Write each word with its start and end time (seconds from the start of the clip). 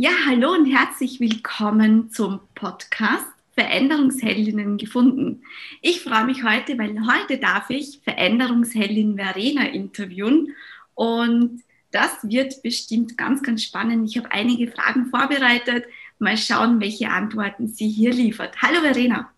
Ja, 0.00 0.10
hallo 0.28 0.52
und 0.52 0.66
herzlich 0.66 1.18
willkommen 1.18 2.08
zum 2.12 2.38
Podcast 2.54 3.26
Veränderungsheldinnen 3.56 4.78
gefunden. 4.78 5.42
Ich 5.82 6.02
freue 6.02 6.24
mich 6.24 6.44
heute, 6.44 6.78
weil 6.78 6.94
heute 7.00 7.36
darf 7.38 7.68
ich 7.68 7.98
Veränderungsheldin 8.04 9.16
Verena 9.16 9.66
interviewen 9.66 10.54
und 10.94 11.64
das 11.90 12.16
wird 12.22 12.62
bestimmt 12.62 13.18
ganz, 13.18 13.42
ganz 13.42 13.64
spannend. 13.64 14.08
Ich 14.08 14.16
habe 14.16 14.30
einige 14.30 14.70
Fragen 14.70 15.06
vorbereitet. 15.06 15.86
Mal 16.20 16.36
schauen, 16.36 16.80
welche 16.80 17.10
Antworten 17.10 17.66
sie 17.66 17.88
hier 17.88 18.12
liefert. 18.12 18.54
Hallo 18.62 18.80
Verena. 18.80 19.32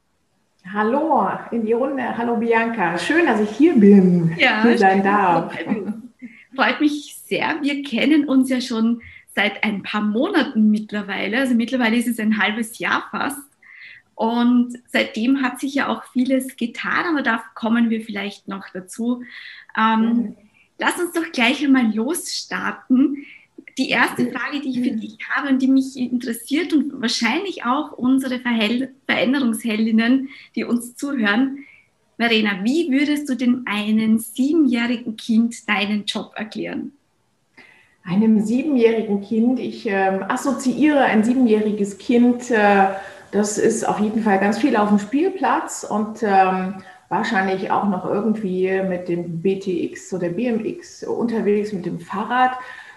Hallo 0.70 1.30
in 1.52 1.64
die 1.64 1.72
Runde. 1.72 2.18
Hallo 2.18 2.36
Bianca. 2.36 2.98
Schön, 2.98 3.24
dass 3.24 3.40
ich 3.40 3.56
hier 3.56 3.74
bin, 3.76 4.36
ja, 4.36 4.62
hier 4.62 4.76
sein 4.76 5.02
darf. 5.02 5.54
Freut 6.54 6.80
mich 6.82 7.16
sehr. 7.24 7.56
Wir 7.62 7.82
kennen 7.82 8.28
uns 8.28 8.50
ja 8.50 8.60
schon 8.60 9.00
seit 9.34 9.64
ein 9.64 9.82
paar 9.82 10.02
Monaten 10.02 10.70
mittlerweile. 10.70 11.38
Also 11.38 11.54
mittlerweile 11.54 11.96
ist 11.96 12.08
es 12.08 12.18
ein 12.18 12.38
halbes 12.38 12.78
Jahr 12.78 13.04
fast. 13.10 13.38
Und 14.14 14.76
seitdem 14.86 15.42
hat 15.42 15.60
sich 15.60 15.74
ja 15.74 15.88
auch 15.88 16.04
vieles 16.12 16.56
getan, 16.56 17.06
aber 17.08 17.22
da 17.22 17.42
kommen 17.54 17.88
wir 17.88 18.02
vielleicht 18.02 18.48
noch 18.48 18.68
dazu. 18.72 19.22
Ähm, 19.78 20.00
mhm. 20.00 20.36
Lass 20.78 20.98
uns 20.98 21.12
doch 21.12 21.30
gleich 21.32 21.64
einmal 21.64 21.94
losstarten. 21.94 23.24
Die 23.78 23.88
erste 23.88 24.30
Frage, 24.30 24.60
die 24.60 24.70
ich 24.70 24.80
für 24.80 24.96
dich 24.96 25.18
habe 25.30 25.48
und 25.48 25.62
die 25.62 25.68
mich 25.68 25.96
interessiert 25.96 26.72
und 26.72 27.00
wahrscheinlich 27.00 27.64
auch 27.64 27.92
unsere 27.92 28.40
Verhel 28.40 28.94
Veränderungsheldinnen, 29.06 30.28
die 30.54 30.64
uns 30.64 30.96
zuhören. 30.96 31.64
Verena, 32.18 32.62
wie 32.62 32.90
würdest 32.90 33.26
du 33.28 33.36
dem 33.36 33.62
einen 33.64 34.18
siebenjährigen 34.18 35.16
Kind 35.16 35.66
deinen 35.66 36.04
Job 36.04 36.32
erklären? 36.36 36.92
Einem 38.04 38.40
siebenjährigen 38.40 39.20
Kind. 39.20 39.60
Ich 39.60 39.88
äh, 39.88 40.20
assoziiere 40.28 41.00
ein 41.00 41.24
siebenjähriges 41.24 41.98
Kind, 41.98 42.50
äh, 42.50 42.86
das 43.32 43.58
ist 43.58 43.88
auf 43.88 44.00
jeden 44.00 44.22
Fall 44.22 44.38
ganz 44.40 44.58
viel 44.58 44.76
auf 44.76 44.88
dem 44.88 44.98
Spielplatz 44.98 45.84
und 45.84 46.22
ähm, 46.22 46.82
wahrscheinlich 47.08 47.70
auch 47.70 47.84
noch 47.88 48.04
irgendwie 48.04 48.82
mit 48.82 49.08
dem 49.08 49.40
BTX 49.40 50.12
oder 50.12 50.30
BMX 50.30 51.04
unterwegs 51.04 51.72
mit 51.72 51.86
dem 51.86 52.00
Fahrrad. 52.00 52.52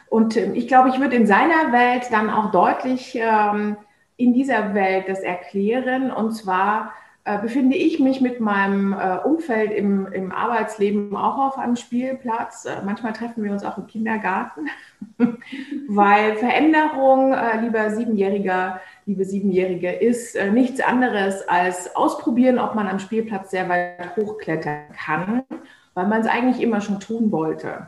Und 0.10 0.36
äh, 0.36 0.52
ich 0.54 0.68
glaube, 0.68 0.90
ich 0.90 1.00
würde 1.00 1.16
in 1.16 1.28
seiner 1.28 1.72
Welt 1.72 2.08
dann 2.12 2.30
auch 2.30 2.52
deutlich 2.52 3.16
ähm, 3.16 3.78
in 4.18 4.34
dieser 4.34 4.74
Welt 4.74 5.06
das 5.08 5.20
erklären. 5.20 6.12
Und 6.12 6.32
zwar 6.32 6.94
befinde 7.42 7.78
ich 7.78 8.02
mich 8.02 8.20
mit 8.20 8.42
meinem 8.42 8.92
äh, 8.92 9.18
Umfeld 9.24 9.72
im, 9.72 10.12
im 10.12 10.34
Arbeitsleben 10.34 11.16
auch 11.16 11.38
auf 11.38 11.58
einem 11.58 11.78
Spielplatz. 11.78 12.66
Äh, 12.66 12.82
manchmal 12.84 13.14
treffen 13.14 13.46
wir 13.46 13.52
uns 13.54 13.64
auch 13.64 13.78
im 13.78 13.88
Kindergarten, 13.88 14.68
weil 15.88 16.36
Veränderung, 16.36 17.32
äh, 17.32 17.62
lieber 17.62 17.92
Siebenjähriger, 17.92 18.82
liebe 19.06 19.24
Siebenjährige, 19.24 19.90
ist 19.90 20.36
äh, 20.36 20.52
nichts 20.52 20.82
anderes 20.82 21.48
als 21.48 21.96
ausprobieren, 21.96 22.60
ob 22.60 22.76
man 22.76 22.90
am 22.90 23.00
Spielplatz 23.00 23.52
sehr 23.52 23.70
weit 23.70 24.18
hochklettern 24.18 24.92
kann, 25.06 25.44
weil 25.94 26.08
man 26.08 26.22
es 26.22 26.28
eigentlich 26.28 26.62
immer 26.62 26.82
schon 26.82 27.00
tun 27.00 27.32
wollte. 27.32 27.88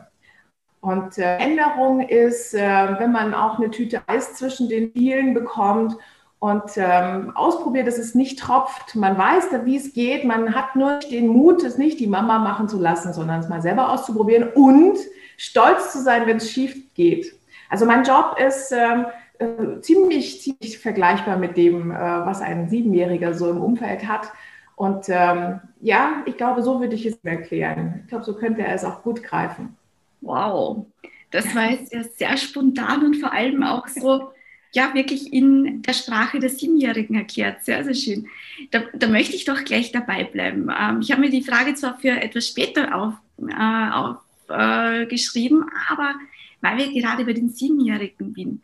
Und 0.80 1.18
äh, 1.18 1.36
Änderung 1.36 2.00
ist, 2.00 2.54
wenn 2.54 3.12
man 3.12 3.34
auch 3.34 3.58
eine 3.58 3.70
Tüte 3.70 4.00
Eis 4.06 4.34
zwischen 4.34 4.68
den 4.68 4.94
Dielen 4.94 5.34
bekommt 5.34 5.96
und 6.38 6.76
ähm, 6.76 7.34
ausprobiert, 7.34 7.86
dass 7.86 7.98
es 7.98 8.14
nicht 8.14 8.38
tropft. 8.38 8.94
Man 8.94 9.16
weiß, 9.16 9.48
wie 9.64 9.76
es 9.76 9.94
geht. 9.94 10.24
Man 10.24 10.54
hat 10.54 10.76
nur 10.76 10.98
den 10.98 11.28
Mut, 11.28 11.62
es 11.64 11.78
nicht 11.78 11.98
die 11.98 12.06
Mama 12.06 12.38
machen 12.38 12.68
zu 12.68 12.78
lassen, 12.78 13.12
sondern 13.12 13.40
es 13.40 13.48
mal 13.48 13.62
selber 13.62 13.90
auszuprobieren 13.90 14.50
und 14.54 14.98
stolz 15.36 15.92
zu 15.92 16.02
sein, 16.02 16.26
wenn 16.26 16.36
es 16.36 16.50
schief 16.50 16.92
geht. 16.94 17.34
Also 17.70 17.86
mein 17.86 18.04
Job 18.04 18.36
ist 18.38 18.72
ähm, 18.72 19.06
äh, 19.38 19.80
ziemlich, 19.80 20.42
ziemlich 20.42 20.78
vergleichbar 20.78 21.36
mit 21.36 21.56
dem, 21.56 21.90
äh, 21.90 21.94
was 21.94 22.42
ein 22.42 22.68
Siebenjähriger 22.68 23.34
so 23.34 23.50
im 23.50 23.60
Umfeld 23.60 24.06
hat. 24.06 24.30
Und 24.76 25.06
ähm, 25.08 25.60
ja, 25.80 26.22
ich 26.26 26.36
glaube, 26.36 26.62
so 26.62 26.80
würde 26.80 26.94
ich 26.94 27.06
es 27.06 27.18
erklären. 27.24 28.00
Ich 28.02 28.08
glaube, 28.08 28.24
so 28.24 28.34
könnte 28.34 28.62
er 28.62 28.74
es 28.74 28.84
auch 28.84 29.02
gut 29.02 29.22
greifen. 29.22 29.76
Wow, 30.20 30.86
das 31.30 31.54
war 31.54 31.70
jetzt 31.70 32.18
sehr 32.18 32.36
spontan 32.36 33.04
und 33.04 33.16
vor 33.16 33.32
allem 33.32 33.62
auch 33.62 33.88
so 33.88 34.30
ja 34.72 34.94
wirklich 34.94 35.32
in 35.32 35.82
der 35.82 35.92
Sprache 35.92 36.38
der 36.38 36.50
Siebenjährigen 36.50 37.16
erklärt. 37.16 37.64
Sehr, 37.64 37.82
sehr 37.84 37.94
schön. 37.94 38.28
Da, 38.70 38.84
da 38.92 39.08
möchte 39.08 39.36
ich 39.36 39.44
doch 39.44 39.64
gleich 39.64 39.92
dabei 39.92 40.24
bleiben. 40.24 40.68
Ähm, 40.78 41.00
ich 41.00 41.10
habe 41.10 41.22
mir 41.22 41.30
die 41.30 41.42
Frage 41.42 41.74
zwar 41.74 41.98
für 41.98 42.10
etwas 42.10 42.48
später 42.48 42.94
aufgeschrieben, 42.94 45.62
auf, 45.62 45.70
äh, 45.70 45.92
aber 45.92 46.14
weil 46.60 46.78
wir 46.78 46.92
gerade 46.92 47.24
bei 47.24 47.32
den 47.32 47.50
Siebenjährigen 47.50 48.32
bin, 48.32 48.62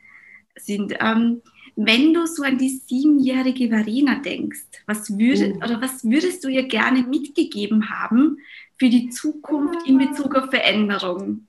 sind. 0.56 0.94
Ähm, 1.00 1.42
wenn 1.76 2.12
du 2.12 2.26
so 2.26 2.42
an 2.42 2.58
die 2.58 2.68
siebenjährige 2.68 3.68
Verena 3.68 4.16
denkst, 4.16 4.64
was, 4.86 5.18
würde, 5.18 5.54
oh. 5.54 5.64
oder 5.64 5.80
was 5.80 6.04
würdest 6.04 6.44
du 6.44 6.48
ihr 6.48 6.64
gerne 6.64 7.02
mitgegeben 7.02 7.88
haben 7.88 8.38
für 8.76 8.90
die 8.90 9.08
Zukunft 9.08 9.86
in 9.86 9.98
Bezug 9.98 10.34
auf 10.34 10.50
Veränderung? 10.50 11.46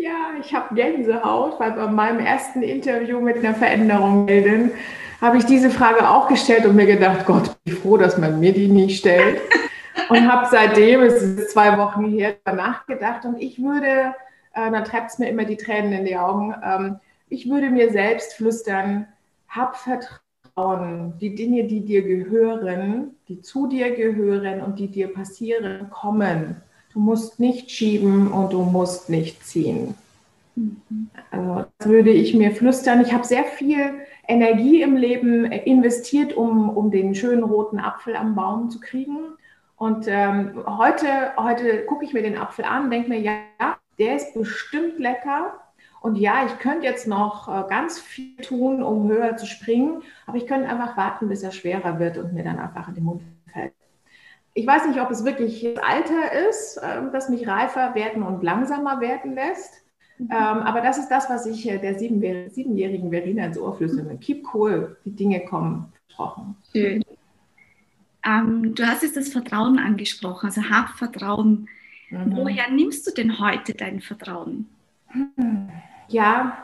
Ja, 0.00 0.21
ich 0.44 0.54
habe 0.54 0.74
Gänsehaut, 0.74 1.58
weil 1.60 1.72
bei 1.72 1.86
meinem 1.86 2.20
ersten 2.20 2.62
Interview 2.62 3.20
mit 3.20 3.38
einer 3.38 3.54
Veränderung 3.54 4.24
melden, 4.24 4.72
habe 5.20 5.38
ich 5.38 5.44
diese 5.44 5.70
Frage 5.70 6.08
auch 6.08 6.28
gestellt 6.28 6.66
und 6.66 6.74
mir 6.74 6.86
gedacht, 6.86 7.26
Gott, 7.26 7.44
bin 7.64 7.74
ich 7.74 7.80
froh, 7.80 7.96
dass 7.96 8.18
man 8.18 8.40
mir 8.40 8.52
die 8.52 8.68
nicht 8.68 8.98
stellt. 8.98 9.40
und 10.08 10.30
habe 10.30 10.48
seitdem, 10.50 11.02
es 11.02 11.22
ist 11.22 11.50
zwei 11.50 11.78
Wochen 11.78 12.08
her, 12.10 12.34
nachgedacht 12.44 13.24
und 13.24 13.40
ich 13.40 13.62
würde, 13.62 14.14
äh, 14.54 14.70
dann 14.70 14.84
treibt 14.84 15.12
es 15.12 15.18
mir 15.18 15.28
immer 15.28 15.44
die 15.44 15.56
Tränen 15.56 15.92
in 15.92 16.04
die 16.04 16.16
Augen, 16.16 16.54
ähm, 16.64 16.96
ich 17.28 17.48
würde 17.48 17.70
mir 17.70 17.90
selbst 17.90 18.34
flüstern, 18.34 19.06
hab 19.48 19.76
Vertrauen, 19.76 21.14
die 21.18 21.34
Dinge, 21.34 21.64
die 21.64 21.80
dir 21.80 22.02
gehören, 22.02 23.12
die 23.28 23.40
zu 23.40 23.68
dir 23.68 23.94
gehören 23.94 24.60
und 24.60 24.78
die 24.78 24.88
dir 24.88 25.12
passieren, 25.12 25.88
kommen. 25.90 26.56
Du 26.92 26.98
musst 26.98 27.40
nicht 27.40 27.70
schieben 27.70 28.30
und 28.30 28.52
du 28.52 28.62
musst 28.62 29.08
nicht 29.08 29.46
ziehen. 29.46 29.94
Also 31.30 31.64
das 31.78 31.88
würde 31.88 32.10
ich 32.10 32.34
mir 32.34 32.52
flüstern. 32.52 33.00
Ich 33.00 33.12
habe 33.12 33.24
sehr 33.24 33.44
viel 33.44 33.94
Energie 34.28 34.82
im 34.82 34.96
Leben 34.96 35.44
investiert, 35.44 36.34
um, 36.34 36.68
um 36.70 36.90
den 36.90 37.14
schönen 37.14 37.42
roten 37.42 37.78
Apfel 37.78 38.16
am 38.16 38.34
Baum 38.34 38.70
zu 38.70 38.80
kriegen. 38.80 39.18
Und 39.76 40.06
ähm, 40.08 40.62
heute, 40.66 41.36
heute 41.36 41.84
gucke 41.86 42.04
ich 42.04 42.12
mir 42.12 42.22
den 42.22 42.38
Apfel 42.38 42.64
an, 42.64 42.90
denke 42.90 43.08
mir, 43.08 43.20
ja, 43.20 43.76
der 43.98 44.16
ist 44.16 44.34
bestimmt 44.34 44.98
lecker. 44.98 45.58
Und 46.00 46.16
ja, 46.16 46.46
ich 46.46 46.58
könnte 46.58 46.86
jetzt 46.86 47.06
noch 47.06 47.48
äh, 47.48 47.68
ganz 47.68 48.00
viel 48.00 48.36
tun, 48.36 48.82
um 48.82 49.08
höher 49.08 49.36
zu 49.36 49.46
springen, 49.46 50.02
aber 50.26 50.36
ich 50.36 50.46
könnte 50.46 50.68
einfach 50.68 50.96
warten, 50.96 51.28
bis 51.28 51.42
er 51.42 51.52
schwerer 51.52 51.98
wird 51.98 52.18
und 52.18 52.32
mir 52.32 52.44
dann 52.44 52.58
einfach 52.58 52.88
in 52.88 52.94
den 52.94 53.04
Mund 53.04 53.22
fällt 53.52 53.72
ich 54.54 54.66
weiß 54.66 54.86
nicht, 54.86 55.00
ob 55.00 55.10
es 55.10 55.24
wirklich 55.24 55.62
das 55.62 55.82
Alter 55.82 56.48
ist, 56.48 56.80
ähm, 56.82 57.10
das 57.12 57.28
mich 57.28 57.46
reifer 57.48 57.94
werden 57.94 58.22
und 58.22 58.42
langsamer 58.42 59.00
werden 59.00 59.34
lässt. 59.34 59.82
Mhm. 60.18 60.28
Ähm, 60.30 60.36
aber 60.36 60.80
das 60.80 60.98
ist 60.98 61.08
das, 61.08 61.28
was 61.28 61.46
ich 61.46 61.68
äh, 61.68 61.78
der 61.78 61.98
siebenjährigen 61.98 63.10
Verena 63.10 63.46
ins 63.46 63.58
Ohr 63.58 63.76
flüstere. 63.76 64.16
Keep 64.18 64.54
cool, 64.54 64.96
die 65.04 65.14
Dinge 65.14 65.40
kommen 65.44 65.92
versprochen. 66.06 66.56
Schön. 66.72 67.04
Ähm, 68.24 68.74
du 68.74 68.86
hast 68.86 69.02
jetzt 69.02 69.16
das 69.16 69.30
Vertrauen 69.30 69.78
angesprochen, 69.78 70.46
also 70.46 70.62
hab 70.62 70.90
Vertrauen. 70.90 71.68
Mhm. 72.10 72.36
Woher 72.36 72.70
nimmst 72.70 73.06
du 73.06 73.10
denn 73.10 73.38
heute 73.38 73.74
dein 73.74 74.00
Vertrauen? 74.00 74.68
Ja, 76.08 76.58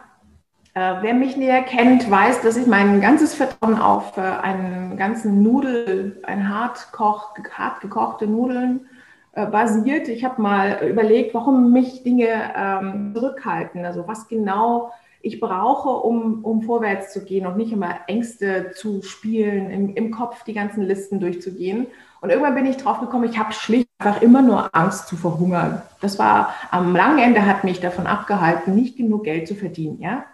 äh, 0.75 0.95
wer 1.01 1.15
mich 1.15 1.37
näher 1.37 1.63
kennt, 1.63 2.09
weiß, 2.09 2.43
dass 2.43 2.57
ich 2.57 2.67
mein 2.67 3.01
ganzes 3.01 3.35
Vertrauen 3.35 3.79
auf 3.79 4.17
äh, 4.17 4.21
einen 4.21 4.97
ganzen 4.97 5.43
Nudel, 5.43 6.21
ein 6.25 6.49
hart, 6.49 6.93
koch, 6.93 7.35
hart 7.53 7.81
gekochte 7.81 8.27
Nudeln 8.27 8.87
basiert. 9.33 10.09
Ich 10.09 10.25
habe 10.25 10.41
mal 10.41 10.87
überlegt, 10.89 11.35
warum 11.35 11.73
mich 11.73 12.03
Dinge 12.03 12.29
ähm, 12.57 13.13
zurückhalten, 13.15 13.85
also 13.85 14.07
was 14.09 14.29
genau 14.29 14.93
ich 15.21 15.41
brauche, 15.41 15.89
um, 15.89 16.45
um 16.45 16.63
vorwärts 16.63 17.13
zu 17.13 17.25
gehen 17.25 17.47
und 17.47 17.57
nicht 17.57 17.73
immer 17.73 17.97
Ängste 18.07 18.71
zu 18.73 19.03
spielen, 19.03 19.71
im, 19.71 19.95
im 19.95 20.11
Kopf 20.13 20.45
die 20.45 20.55
ganzen 20.55 20.83
Listen 20.83 21.19
durchzugehen. 21.19 21.89
Und 22.21 22.31
irgendwann 22.31 22.55
bin 22.55 22.67
ich 22.67 22.77
drauf 22.77 23.01
gekommen, 23.01 23.29
ich 23.29 23.39
habe 23.39 23.53
schlicht 23.53 23.89
einfach 23.99 24.23
immer 24.23 24.43
nur 24.43 24.75
Angst 24.75 25.09
zu 25.09 25.17
verhungern. 25.17 25.83
Das 26.01 26.19
war 26.19 26.55
am 26.71 26.95
langen 26.95 27.19
Ende 27.19 27.47
hat 27.47 27.65
mich 27.65 27.81
davon 27.81 28.07
abgehalten, 28.07 28.75
nicht 28.75 28.97
genug 28.97 29.25
Geld 29.25 29.49
zu 29.49 29.55
verdienen. 29.55 30.01
Ja? 30.01 30.25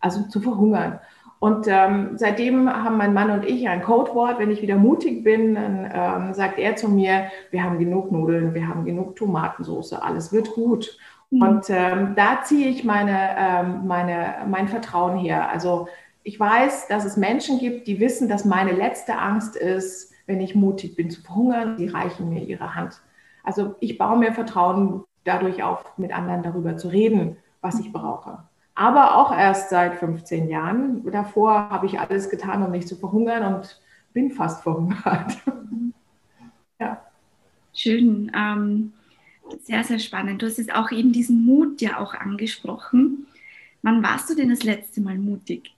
also 0.00 0.22
zu 0.28 0.40
verhungern. 0.40 1.00
Und 1.46 1.68
ähm, 1.68 2.18
seitdem 2.18 2.68
haben 2.68 2.96
mein 2.96 3.14
Mann 3.14 3.30
und 3.30 3.44
ich 3.44 3.68
ein 3.68 3.80
Codewort. 3.80 4.40
Wenn 4.40 4.50
ich 4.50 4.62
wieder 4.62 4.74
mutig 4.74 5.22
bin, 5.22 5.54
dann 5.54 5.88
ähm, 5.94 6.34
sagt 6.34 6.58
er 6.58 6.74
zu 6.74 6.88
mir, 6.88 7.30
wir 7.52 7.62
haben 7.62 7.78
genug 7.78 8.10
Nudeln, 8.10 8.52
wir 8.52 8.66
haben 8.66 8.84
genug 8.84 9.14
Tomatensauce, 9.14 9.92
alles 9.92 10.32
wird 10.32 10.50
gut. 10.54 10.98
Mhm. 11.30 11.42
Und 11.42 11.70
ähm, 11.70 12.14
da 12.16 12.42
ziehe 12.42 12.68
ich 12.68 12.82
meine, 12.82 13.36
ähm, 13.38 13.86
meine, 13.86 14.34
mein 14.48 14.66
Vertrauen 14.66 15.18
her. 15.18 15.48
Also 15.48 15.86
ich 16.24 16.40
weiß, 16.40 16.88
dass 16.88 17.04
es 17.04 17.16
Menschen 17.16 17.60
gibt, 17.60 17.86
die 17.86 18.00
wissen, 18.00 18.28
dass 18.28 18.44
meine 18.44 18.72
letzte 18.72 19.16
Angst 19.16 19.54
ist, 19.54 20.12
wenn 20.26 20.40
ich 20.40 20.56
mutig 20.56 20.96
bin 20.96 21.10
zu 21.10 21.22
verhungern, 21.22 21.76
die 21.76 21.86
reichen 21.86 22.28
mir 22.28 22.42
ihre 22.42 22.74
Hand. 22.74 23.00
Also 23.44 23.76
ich 23.78 23.98
baue 23.98 24.18
mir 24.18 24.32
Vertrauen 24.32 25.04
dadurch 25.22 25.62
auf, 25.62 25.84
mit 25.96 26.12
anderen 26.12 26.42
darüber 26.42 26.76
zu 26.76 26.88
reden, 26.88 27.36
was 27.60 27.78
ich 27.78 27.92
brauche. 27.92 28.38
Aber 28.76 29.16
auch 29.16 29.36
erst 29.36 29.70
seit 29.70 29.98
15 29.98 30.48
Jahren. 30.48 31.10
Davor 31.10 31.70
habe 31.70 31.86
ich 31.86 31.98
alles 31.98 32.30
getan, 32.30 32.62
um 32.62 32.70
nicht 32.70 32.86
zu 32.86 32.94
verhungern. 32.94 33.54
Und 33.54 33.80
bin 34.12 34.30
fast 34.30 34.62
verhungert. 34.62 35.36
ja. 36.80 37.02
Schön. 37.74 38.32
Ähm, 38.34 38.92
sehr, 39.62 39.84
sehr 39.84 39.98
spannend. 39.98 40.40
Du 40.40 40.46
hast 40.46 40.58
jetzt 40.58 40.74
auch 40.74 40.90
eben 40.90 41.12
diesen 41.12 41.44
Mut 41.44 41.80
ja 41.80 41.98
auch 41.98 42.14
angesprochen. 42.14 43.26
Wann 43.82 44.02
warst 44.02 44.30
du 44.30 44.34
denn 44.34 44.48
das 44.48 44.62
letzte 44.62 45.00
Mal 45.00 45.18
mutig? 45.18 45.74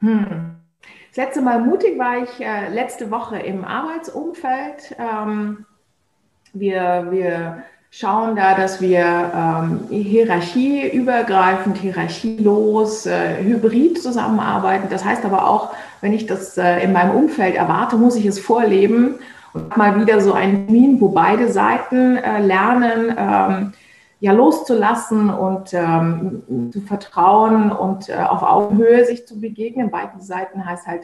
Hm. 0.00 0.56
Das 1.08 1.16
letzte 1.16 1.42
Mal 1.42 1.60
mutig 1.60 1.98
war 1.98 2.22
ich 2.22 2.40
äh, 2.40 2.72
letzte 2.72 3.10
Woche 3.10 3.38
im 3.38 3.64
Arbeitsumfeld. 3.64 4.96
Ähm, 4.98 5.66
wir, 6.54 7.08
wir 7.10 7.64
schauen 7.94 8.36
da, 8.36 8.54
dass 8.54 8.80
wir 8.80 9.04
ähm, 9.04 9.80
hierarchieübergreifend, 9.90 11.76
hierarchielos, 11.76 13.04
äh, 13.04 13.44
hybrid 13.44 14.02
zusammenarbeiten. 14.02 14.86
Das 14.88 15.04
heißt 15.04 15.26
aber 15.26 15.46
auch, 15.46 15.74
wenn 16.00 16.14
ich 16.14 16.24
das 16.24 16.56
äh, 16.56 16.82
in 16.82 16.92
meinem 16.92 17.14
Umfeld 17.14 17.54
erwarte, 17.54 17.96
muss 17.96 18.16
ich 18.16 18.24
es 18.24 18.40
vorleben 18.40 19.16
und 19.52 19.76
mal 19.76 20.00
wieder 20.00 20.22
so 20.22 20.32
ein 20.32 20.66
Termin, 20.66 21.02
wo 21.02 21.10
beide 21.10 21.52
Seiten 21.52 22.16
äh, 22.16 22.40
lernen, 22.40 23.14
ähm, 23.14 23.72
ja 24.20 24.32
loszulassen 24.32 25.28
und 25.28 25.74
ähm, 25.74 26.70
zu 26.72 26.80
vertrauen 26.80 27.70
und 27.70 28.08
äh, 28.08 28.14
auf 28.14 28.42
Augenhöhe 28.42 29.04
sich 29.04 29.26
zu 29.26 29.38
begegnen. 29.38 29.90
Beiden 29.90 30.22
Seiten 30.22 30.64
heißt 30.64 30.86
halt 30.86 31.02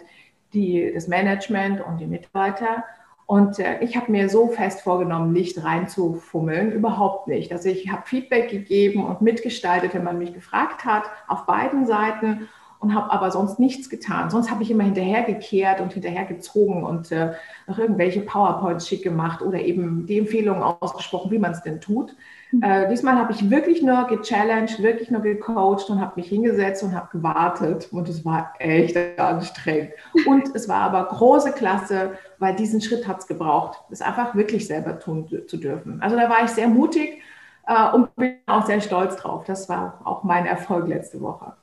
die, 0.55 0.91
das 0.95 1.07
Management 1.07 1.83
und 1.85 1.99
die 1.99 2.07
Mitarbeiter. 2.07 2.85
Und 3.29 3.59
äh, 3.59 3.81
ich 3.81 3.95
habe 3.95 4.11
mir 4.11 4.31
so 4.31 4.49
fest 4.49 4.81
vorgenommen, 4.81 5.35
nicht 5.35 5.63
reinzufummeln, 5.63 6.73
überhaupt 6.73 7.29
nicht. 7.29 7.53
Also 7.53 7.69
ich 7.69 7.91
habe 7.91 8.07
Feedback 8.07 8.49
gegeben 8.49 9.05
und 9.05 9.21
mitgestaltet, 9.21 9.93
wenn 9.93 10.03
man 10.03 10.17
mich 10.17 10.33
gefragt 10.33 10.87
hat, 10.87 11.05
auf 11.27 11.45
beiden 11.45 11.87
Seiten 11.87 12.49
und 12.81 12.95
habe 12.95 13.11
aber 13.11 13.31
sonst 13.31 13.59
nichts 13.59 13.91
getan. 13.91 14.31
Sonst 14.31 14.51
habe 14.51 14.63
ich 14.63 14.71
immer 14.71 14.85
hinterhergekehrt 14.85 15.81
und 15.81 15.93
hinterhergezogen 15.93 16.85
und 16.85 17.11
äh, 17.11 17.33
noch 17.67 17.79
irgendwelche 17.79 18.21
PowerPoints 18.21 18.87
schick 18.87 19.03
gemacht 19.03 19.43
oder 19.43 19.61
eben 19.61 20.07
die 20.07 20.19
Empfehlungen 20.19 20.63
ausgesprochen, 20.63 21.31
wie 21.31 21.39
man 21.39 21.53
es 21.53 21.63
denn 21.63 21.81
tut. 21.81 22.15
Mhm. 22.53 22.63
Äh, 22.63 22.89
diesmal 22.89 23.17
habe 23.17 23.33
ich 23.33 23.51
wirklich 23.51 23.83
nur 23.83 24.07
gechallenged, 24.07 24.81
wirklich 24.83 25.11
nur 25.11 25.23
gecoacht 25.23 25.91
und 25.91 26.01
habe 26.01 26.13
mich 26.17 26.29
hingesetzt 26.29 26.83
und 26.85 26.95
habe 26.95 27.09
gewartet. 27.11 27.89
Und 27.91 28.09
es 28.09 28.25
war 28.25 28.55
echt 28.59 28.97
anstrengend. 29.19 29.91
Und 30.27 30.55
es 30.55 30.69
war 30.69 30.83
aber 30.83 31.05
große 31.05 31.53
Klasse, 31.53 32.13
weil 32.39 32.55
diesen 32.55 32.81
Schritt 32.81 33.09
hat 33.09 33.19
es 33.19 33.27
gebraucht, 33.27 33.79
es 33.91 34.03
einfach 34.03 34.37
wirklich 34.37 34.67
selber 34.67 34.99
tun 35.01 35.29
zu 35.47 35.57
dürfen. 35.57 36.01
Also 36.01 36.17
da 36.17 36.31
war 36.31 36.45
ich 36.45 36.51
sehr 36.51 36.69
mutig 36.69 37.21
äh, 37.67 37.91
und 37.93 38.15
bin 38.15 38.37
auch 38.47 38.67
sehr 38.67 38.81
stolz 38.81 39.17
drauf. 39.17 39.45
Das 39.45 39.69
war 39.69 40.01
auch 40.05 40.23
mein 40.23 40.47
Erfolg 40.47 40.87
letzte 40.87 41.21
Woche. 41.21 41.55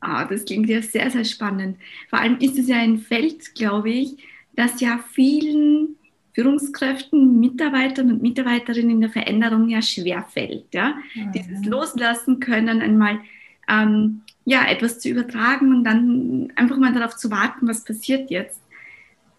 Ah, 0.00 0.24
das 0.24 0.44
klingt 0.44 0.68
ja 0.68 0.82
sehr, 0.82 1.10
sehr 1.10 1.24
spannend. 1.24 1.78
Vor 2.08 2.18
allem 2.18 2.38
ist 2.38 2.58
es 2.58 2.68
ja 2.68 2.76
ein 2.76 2.98
Feld, 2.98 3.54
glaube 3.54 3.90
ich, 3.90 4.16
das 4.54 4.80
ja 4.80 5.00
vielen 5.12 5.96
Führungskräften, 6.34 7.40
Mitarbeitern 7.40 8.10
und 8.10 8.22
Mitarbeiterinnen 8.22 8.90
in 8.90 9.00
der 9.00 9.10
Veränderung 9.10 9.68
ja 9.68 9.80
schwerfällt. 9.80 10.66
Ja? 10.74 10.96
Mhm. 11.14 11.32
Dieses 11.32 11.64
Loslassen 11.64 12.40
können, 12.40 12.82
einmal 12.82 13.20
ähm, 13.68 14.22
ja, 14.44 14.66
etwas 14.66 15.00
zu 15.00 15.08
übertragen 15.08 15.74
und 15.74 15.84
dann 15.84 16.52
einfach 16.54 16.76
mal 16.76 16.92
darauf 16.92 17.16
zu 17.16 17.30
warten, 17.30 17.66
was 17.66 17.84
passiert 17.84 18.30
jetzt. 18.30 18.60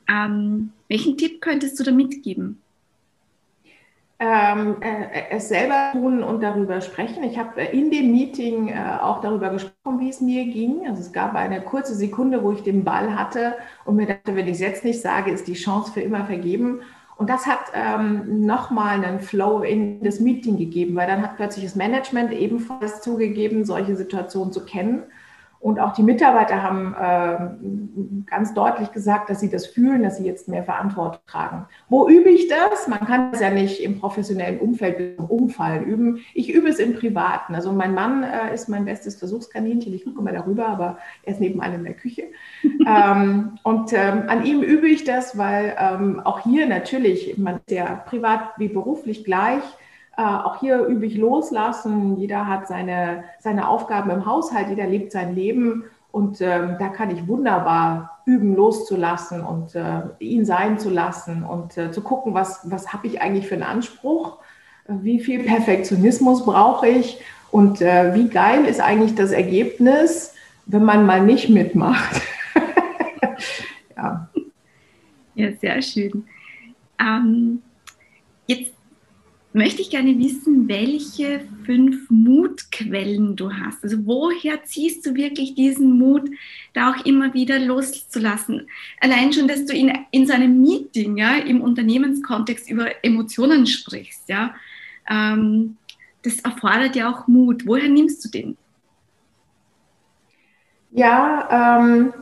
Ähm, 0.10 0.72
welchen 0.90 1.18
Tipp 1.18 1.40
könntest 1.40 1.80
du 1.80 1.84
da 1.84 1.92
mitgeben? 1.92 2.62
Ähm, 4.20 4.78
äh, 4.82 5.30
es 5.30 5.50
selber 5.50 5.92
tun 5.92 6.24
und 6.24 6.42
darüber 6.42 6.82
sprechen. 6.82 7.24
Ich 7.24 7.38
habe 7.38 7.62
in 7.62 7.92
dem 7.92 8.12
Meeting 8.12 8.70
äh, 8.70 8.98
auch 9.00 9.22
darüber 9.22 9.50
gesprochen, 9.50 10.00
wie 10.00 10.10
es 10.10 10.22
mir 10.22 10.46
ging. 10.46 10.88
Also 10.88 11.02
es 11.02 11.12
gab 11.12 11.36
eine 11.36 11.62
kurze 11.62 11.94
Sekunde, 11.94 12.44
wo 12.44 12.52
ich 12.52 12.64
den 12.64 12.84
Ball 12.84 13.16
hatte 13.16 13.56
und 13.86 13.96
mir 13.96 14.08
dachte, 14.08 14.36
wenn 14.36 14.48
ich 14.48 14.54
es 14.54 14.60
jetzt 14.60 14.84
nicht 14.84 15.02
sage, 15.02 15.32
ist 15.32 15.48
die 15.48 15.54
Chance 15.54 15.92
für 15.92 16.02
immer 16.02 16.26
vergeben. 16.26 16.82
Und 17.16 17.30
das 17.30 17.46
hat 17.48 17.72
ähm, 17.74 18.46
nochmal 18.46 19.04
einen 19.04 19.20
Flow 19.20 19.62
in 19.62 20.04
das 20.04 20.20
Meeting 20.20 20.58
gegeben, 20.58 20.96
weil 20.96 21.08
dann 21.08 21.22
hat 21.22 21.36
plötzlich 21.36 21.66
das 21.66 21.76
Management 21.76 22.32
ebenfalls 22.32 23.02
zugegeben, 23.02 23.66
solche 23.66 23.96
Situationen 23.96 24.52
zu 24.52 24.66
kennen. 24.66 25.04
Und 25.60 25.80
auch 25.80 25.94
die 25.94 26.04
Mitarbeiter 26.04 26.62
haben 26.62 26.94
äh, 26.94 28.26
ganz 28.30 28.54
deutlich 28.54 28.92
gesagt, 28.92 29.30
dass 29.30 29.40
sie 29.40 29.50
das 29.50 29.66
fühlen, 29.66 30.04
dass 30.04 30.18
sie 30.18 30.26
jetzt 30.26 30.48
mehr 30.48 30.64
Verantwortung 30.64 31.20
tragen. 31.26 31.66
Wo 31.90 32.08
übe 32.08 32.30
ich 32.30 32.48
das? 32.48 32.88
Man 32.88 33.00
kann 33.00 33.32
es 33.34 33.40
ja 33.40 33.50
nicht 33.50 33.82
im 33.82 34.00
professionellen 34.00 34.60
Umfeld 34.60 35.20
umfallen 35.20 35.84
üben. 35.84 36.20
Ich 36.34 36.54
übe 36.54 36.70
es 36.70 36.80
im 36.80 36.94
Privaten. 36.94 37.56
Also 37.56 37.72
mein 37.72 37.94
Mann 37.94 38.24
äh, 38.24 38.54
ist 38.54 38.70
mein 38.70 38.86
bestes 38.86 39.16
Versuchskaninchen. 39.16 39.94
Ich 39.94 40.06
gucke 40.06 40.22
mal 40.22 40.34
darüber, 40.34 40.68
aber 40.68 41.00
er 41.24 41.34
ist 41.34 41.42
nebenan 41.42 41.74
in 41.74 41.84
der 41.84 41.94
Küche. 41.96 42.24
ähm, 42.88 43.58
und 43.64 43.94
ähm, 43.94 44.24
an 44.28 44.46
ihm 44.46 44.62
übe 44.62 44.88
ich 44.88 45.06
das, 45.06 45.38
weil 45.38 45.76
ähm, 45.80 46.20
auch 46.24 46.40
hier 46.42 46.68
natürlich, 46.68 47.38
man 47.38 47.56
ist 47.56 47.72
ja 47.72 47.96
privat 48.06 48.52
wie 48.58 48.68
beruflich 48.68 49.24
gleich 49.24 49.64
äh, 50.18 50.24
auch 50.24 50.60
hier 50.60 50.84
übe 50.86 51.06
ich 51.06 51.16
loslassen. 51.16 52.18
Jeder 52.18 52.48
hat 52.48 52.68
seine, 52.68 53.24
seine 53.40 53.68
Aufgaben 53.68 54.10
im 54.10 54.26
Haushalt, 54.26 54.70
jeder 54.70 54.88
lebt 54.88 55.12
sein 55.12 55.36
Leben. 55.36 55.84
Und 56.12 56.42
ähm, 56.42 56.78
da 56.80 56.88
kann 56.88 57.12
ich 57.12 57.28
wunderbar 57.28 58.22
üben, 58.26 58.56
loszulassen 58.56 59.44
und 59.44 59.76
äh, 59.76 60.02
ihn 60.20 60.46
sein 60.46 60.80
zu 60.80 60.90
lassen 60.90 61.44
und 61.44 61.78
äh, 61.78 61.92
zu 61.92 62.02
gucken, 62.02 62.34
was, 62.34 62.62
was 62.64 62.92
habe 62.92 63.06
ich 63.06 63.22
eigentlich 63.22 63.48
für 63.48 63.54
einen 63.54 63.64
Anspruch, 63.64 64.38
wie 64.88 65.20
viel 65.20 65.44
Perfektionismus 65.44 66.44
brauche 66.46 66.88
ich 66.88 67.22
und 67.52 67.82
äh, 67.82 68.16
wie 68.16 68.30
geil 68.30 68.66
ist 68.66 68.82
eigentlich 68.82 69.14
das 69.14 69.32
Ergebnis, 69.32 70.34
wenn 70.66 70.84
man 70.84 71.06
mal 71.06 71.24
nicht 71.24 71.50
mitmacht. 71.50 72.22
ja. 73.96 74.28
ja, 75.36 75.52
sehr 75.62 75.82
schön. 75.82 76.26
Ähm, 77.00 77.62
jetzt 78.48 78.77
möchte 79.58 79.82
ich 79.82 79.90
gerne 79.90 80.18
wissen, 80.20 80.68
welche 80.70 81.42
fünf 81.66 82.10
Mutquellen 82.10 83.36
du 83.36 83.52
hast. 83.52 83.84
Also 83.84 83.98
woher 84.06 84.64
ziehst 84.64 85.06
du 85.06 85.16
wirklich 85.16 85.56
diesen 85.56 85.98
Mut, 85.98 86.30
da 86.74 86.92
auch 86.92 87.06
immer 87.06 87.34
wieder 87.34 87.60
loszulassen? 87.60 88.68
Allein 89.02 89.34
schon, 89.34 89.48
dass 89.48 89.66
du 89.66 89.74
in, 89.74 89.92
in 90.12 90.28
so 90.28 90.34
einem 90.34 90.62
Meeting, 90.62 91.18
ja, 91.18 91.36
im 91.38 91.62
Unternehmenskontext 91.62 92.70
über 92.70 93.04
Emotionen 93.04 93.66
sprichst, 93.66 94.30
ja, 94.30 94.56
ähm, 95.10 95.78
das 96.24 96.40
erfordert 96.42 96.96
ja 96.96 97.10
auch 97.10 97.28
Mut. 97.28 97.66
Woher 97.66 97.90
nimmst 97.90 98.24
du 98.24 98.30
den? 98.30 98.58
Ja, 100.92 101.80
ähm, 101.82 102.14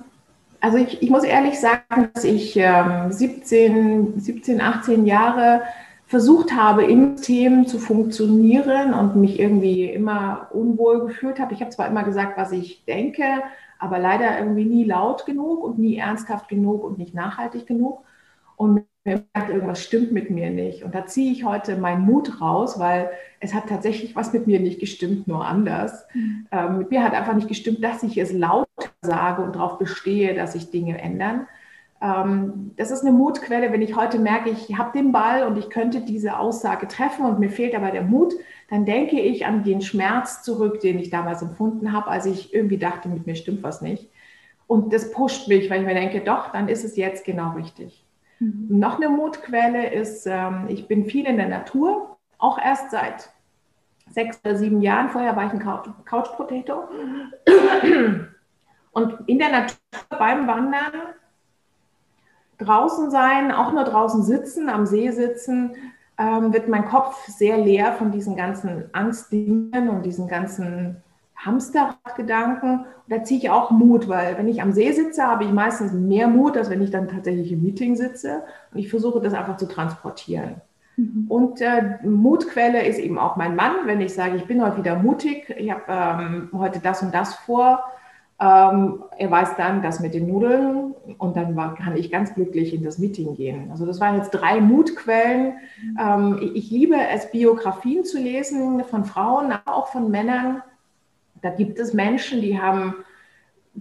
also 0.59 0.77
ich, 0.77 1.01
ich, 1.01 1.09
muss 1.09 1.23
ehrlich 1.23 1.59
sagen, 1.59 2.09
dass 2.13 2.23
ich 2.23 2.55
ähm, 2.55 3.11
17, 3.11 4.19
17, 4.19 4.61
18 4.61 5.05
Jahre 5.05 5.61
versucht 6.15 6.55
habe, 6.55 6.85
im 6.85 7.17
System 7.17 7.67
zu 7.67 7.77
funktionieren 7.77 8.93
und 8.93 9.17
mich 9.17 9.37
irgendwie 9.37 9.83
immer 9.83 10.47
unwohl 10.53 11.07
gefühlt 11.07 11.39
habe. 11.39 11.53
Ich 11.53 11.59
habe 11.59 11.71
zwar 11.71 11.87
immer 11.87 12.03
gesagt, 12.05 12.37
was 12.37 12.53
ich 12.53 12.85
denke, 12.85 13.25
aber 13.79 13.99
leider 13.99 14.39
irgendwie 14.39 14.63
nie 14.63 14.85
laut 14.85 15.25
genug 15.25 15.61
und 15.61 15.77
nie 15.77 15.97
ernsthaft 15.97 16.47
genug 16.47 16.85
und 16.85 16.97
nicht 16.97 17.13
nachhaltig 17.13 17.67
genug. 17.67 18.05
Und 18.55 18.75
mir 18.75 18.85
merkt, 19.33 19.49
irgendwas 19.49 19.83
stimmt 19.83 20.13
mit 20.13 20.29
mir 20.29 20.51
nicht. 20.51 20.83
Und 20.83 20.95
da 20.95 21.05
ziehe 21.05 21.33
ich 21.33 21.43
heute 21.43 21.75
meinen 21.75 22.05
Mut 22.05 22.39
raus, 22.39 22.79
weil 22.79 23.09
es 23.41 23.53
hat 23.53 23.67
tatsächlich 23.67 24.15
was 24.15 24.31
mit 24.31 24.47
mir 24.47 24.61
nicht 24.61 24.79
gestimmt, 24.79 25.27
nur 25.27 25.45
anders. 25.45 26.05
Mhm. 26.13 26.47
Ähm, 26.49 26.77
mit 26.77 26.91
mir 26.91 27.03
hat 27.03 27.13
einfach 27.13 27.35
nicht 27.35 27.49
gestimmt, 27.49 27.83
dass 27.83 28.03
ich 28.03 28.17
es 28.17 28.31
laut 28.31 28.69
sage 29.01 29.41
und 29.41 29.57
darauf 29.57 29.79
bestehe, 29.79 30.33
dass 30.33 30.53
sich 30.53 30.71
Dinge 30.71 30.97
ändern, 30.97 31.45
das 31.99 32.91
ist 32.91 33.01
eine 33.01 33.13
Mutquelle, 33.13 33.71
wenn 33.71 33.81
ich 33.81 33.95
heute 33.95 34.19
merke, 34.19 34.49
ich 34.49 34.77
habe 34.77 34.97
den 34.97 35.11
Ball 35.11 35.47
und 35.47 35.57
ich 35.57 35.69
könnte 35.69 36.01
diese 36.01 36.37
Aussage 36.37 36.87
treffen 36.87 37.25
und 37.25 37.39
mir 37.39 37.49
fehlt 37.49 37.73
aber 37.73 37.89
der 37.91 38.03
Mut, 38.03 38.33
dann 38.69 38.85
denke 38.85 39.19
ich 39.19 39.45
an 39.45 39.63
den 39.63 39.81
Schmerz 39.81 40.43
zurück, 40.43 40.81
den 40.81 40.99
ich 40.99 41.09
damals 41.09 41.41
empfunden 41.41 41.93
habe, 41.93 42.07
als 42.07 42.25
ich 42.25 42.53
irgendwie 42.53 42.77
dachte, 42.77 43.07
mit 43.07 43.25
mir 43.25 43.35
stimmt 43.35 43.63
was 43.63 43.81
nicht. 43.81 44.09
Und 44.67 44.93
das 44.93 45.11
pusht 45.11 45.47
mich, 45.47 45.69
weil 45.69 45.81
ich 45.81 45.87
mir 45.87 45.93
denke, 45.93 46.21
doch, 46.21 46.51
dann 46.51 46.67
ist 46.67 46.83
es 46.83 46.97
jetzt 46.97 47.23
genau 47.23 47.51
richtig. 47.51 48.05
Mhm. 48.39 48.67
Noch 48.69 48.97
eine 48.97 49.09
Mutquelle 49.09 49.93
ist, 49.93 50.25
ähm, 50.27 50.65
ich 50.67 50.87
bin 50.87 51.05
viel 51.05 51.25
in 51.25 51.37
der 51.37 51.47
Natur, 51.47 52.17
auch 52.37 52.57
erst 52.57 52.91
seit 52.91 53.29
sechs 54.09 54.39
oder 54.43 54.55
sieben 54.55 54.81
Jahren. 54.81 55.09
Vorher 55.09 55.35
war 55.35 55.45
ich 55.45 55.53
ein 55.53 55.59
Couch 55.59 56.29
Potato. 56.35 56.83
Und 58.91 59.17
in 59.27 59.39
der 59.39 59.51
Natur 59.51 59.77
beim 60.09 60.47
Wandern 60.47 60.93
draußen 62.57 63.11
sein, 63.11 63.51
auch 63.51 63.73
nur 63.73 63.83
draußen 63.83 64.23
sitzen, 64.23 64.69
am 64.69 64.85
See 64.85 65.11
sitzen, 65.11 65.75
ähm, 66.17 66.53
wird 66.53 66.69
mein 66.69 66.85
Kopf 66.85 67.27
sehr 67.27 67.57
leer 67.57 67.93
von 67.93 68.11
diesen 68.11 68.35
ganzen 68.35 68.85
Angstdingen 68.93 69.89
und 69.89 70.05
diesen 70.05 70.27
ganzen 70.27 70.97
Hamsterradgedanken. 71.35 72.85
Da 73.07 73.23
ziehe 73.23 73.39
ich 73.39 73.49
auch 73.49 73.71
Mut, 73.71 74.07
weil 74.07 74.37
wenn 74.37 74.47
ich 74.47 74.61
am 74.61 74.71
See 74.71 74.91
sitze, 74.91 75.27
habe 75.27 75.43
ich 75.43 75.51
meistens 75.51 75.91
mehr 75.91 76.27
Mut, 76.27 76.57
als 76.57 76.69
wenn 76.69 76.81
ich 76.81 76.91
dann 76.91 77.07
tatsächlich 77.07 77.51
im 77.51 77.61
Meeting 77.61 77.95
sitze. 77.95 78.43
Und 78.71 78.79
ich 78.79 78.89
versuche 78.89 79.19
das 79.19 79.33
einfach 79.33 79.57
zu 79.57 79.67
transportieren. 79.67 80.61
Mhm. 80.97 81.25
Und 81.27 81.61
äh, 81.61 81.97
Mutquelle 82.03 82.85
ist 82.85 82.99
eben 82.99 83.19
auch 83.19 83.35
mein 83.35 83.55
Mann, 83.55 83.73
wenn 83.85 84.01
ich 84.01 84.13
sage, 84.13 84.37
ich 84.37 84.45
bin 84.45 84.63
heute 84.63 84.77
wieder 84.77 84.95
mutig, 84.95 85.53
ich 85.57 85.71
habe 85.71 85.83
ähm, 85.87 86.49
heute 86.53 86.79
das 86.79 87.01
und 87.01 87.13
das 87.13 87.35
vor. 87.35 87.83
Ähm, 88.37 89.03
er 89.17 89.31
weiß 89.31 89.55
dann 89.55 89.81
das 89.81 90.01
mit 90.01 90.13
den 90.13 90.27
Nudeln 90.27 90.93
und 91.17 91.37
dann 91.37 91.55
war, 91.55 91.75
kann 91.75 91.95
ich 91.95 92.11
ganz 92.11 92.33
glücklich 92.33 92.73
in 92.73 92.83
das 92.83 92.97
Meeting 92.97 93.35
gehen. 93.35 93.71
Also 93.71 93.85
das 93.85 94.01
waren 94.01 94.17
jetzt 94.17 94.31
drei 94.31 94.59
Mutquellen. 94.59 95.53
Ähm, 95.97 96.39
ich, 96.41 96.55
ich, 96.55 96.71
liebe 96.71 96.97
es, 97.13 97.31
Biografien 97.31 98.03
zu 98.03 98.19
lesen 98.19 98.83
von 98.83 99.05
Frauen, 99.05 99.53
auch 99.65 99.87
von 99.87 100.11
Männern. 100.11 100.61
Da 101.41 101.49
gibt 101.49 101.79
es 101.79 101.93
Menschen, 101.93 102.41
die 102.41 102.59
haben 102.59 102.95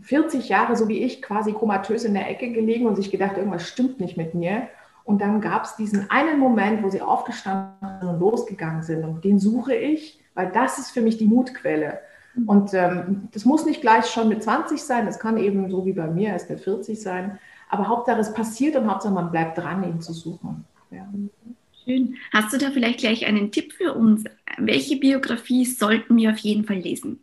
40 0.02 0.48
Jahre, 0.48 0.76
so 0.76 0.86
wie 0.86 1.02
ich, 1.02 1.20
quasi 1.20 1.52
komatös 1.52 2.04
in 2.04 2.14
der 2.14 2.30
Ecke 2.30 2.52
gelegen 2.52 2.86
und 2.86 2.94
sich 2.94 3.10
gedacht, 3.10 3.36
irgendwas 3.36 3.66
stimmt 3.66 3.98
nicht 3.98 4.16
mit 4.16 4.34
mir. 4.34 4.68
Und 5.02 5.20
dann 5.20 5.40
gab 5.40 5.64
es 5.64 5.76
diesen 5.76 6.10
einen 6.10 6.38
Moment, 6.38 6.82
wo 6.82 6.90
sie 6.90 7.02
aufgestanden 7.02 8.08
und 8.08 8.20
losgegangen 8.20 8.82
sind. 8.82 9.04
Und 9.04 9.24
den 9.24 9.38
suche 9.38 9.74
ich, 9.74 10.20
weil 10.34 10.50
das 10.50 10.78
ist 10.78 10.92
für 10.92 11.02
mich 11.02 11.18
die 11.18 11.26
Mutquelle. 11.26 12.00
Und 12.46 12.74
ähm, 12.74 13.28
das 13.32 13.44
muss 13.44 13.64
nicht 13.64 13.80
gleich 13.80 14.06
schon 14.06 14.28
mit 14.28 14.42
20 14.42 14.82
sein, 14.82 15.06
es 15.06 15.18
kann 15.18 15.38
eben 15.38 15.70
so 15.70 15.86
wie 15.86 15.92
bei 15.92 16.08
mir 16.08 16.30
erst 16.30 16.50
mit 16.50 16.60
40 16.60 17.00
sein. 17.00 17.38
Aber 17.68 17.88
Hauptsache 17.88 18.20
es 18.20 18.32
passiert 18.32 18.76
und 18.76 18.90
Hauptsache 18.90 19.14
man 19.14 19.30
bleibt 19.30 19.58
dran, 19.58 19.84
ihn 19.84 20.00
zu 20.00 20.12
suchen. 20.12 20.64
Ja. 20.90 21.06
Schön. 21.84 22.16
Hast 22.32 22.52
du 22.52 22.58
da 22.58 22.70
vielleicht 22.70 23.00
gleich 23.00 23.26
einen 23.26 23.52
Tipp 23.52 23.72
für 23.72 23.94
uns? 23.94 24.24
Welche 24.58 24.96
Biografie 24.96 25.64
sollten 25.64 26.16
wir 26.16 26.30
auf 26.30 26.38
jeden 26.38 26.64
Fall 26.64 26.76
lesen? 26.76 27.20